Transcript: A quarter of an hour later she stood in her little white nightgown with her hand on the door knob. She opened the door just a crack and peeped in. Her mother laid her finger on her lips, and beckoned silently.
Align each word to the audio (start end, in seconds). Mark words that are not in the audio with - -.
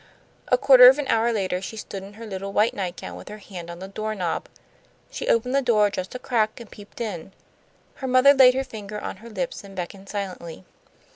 A 0.47 0.57
quarter 0.57 0.89
of 0.89 0.97
an 0.97 1.07
hour 1.09 1.31
later 1.31 1.61
she 1.61 1.77
stood 1.77 2.01
in 2.01 2.13
her 2.13 2.25
little 2.25 2.51
white 2.51 2.73
nightgown 2.73 3.15
with 3.15 3.29
her 3.29 3.37
hand 3.37 3.69
on 3.69 3.77
the 3.77 3.87
door 3.87 4.15
knob. 4.15 4.49
She 5.11 5.27
opened 5.27 5.53
the 5.53 5.61
door 5.61 5.91
just 5.91 6.15
a 6.15 6.17
crack 6.17 6.59
and 6.59 6.71
peeped 6.71 6.99
in. 6.99 7.33
Her 7.97 8.07
mother 8.07 8.33
laid 8.33 8.55
her 8.55 8.63
finger 8.63 8.99
on 8.99 9.17
her 9.17 9.29
lips, 9.29 9.63
and 9.63 9.75
beckoned 9.75 10.09
silently. 10.09 10.65